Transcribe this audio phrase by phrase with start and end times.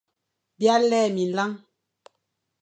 [0.57, 1.51] B îa lè minlañ.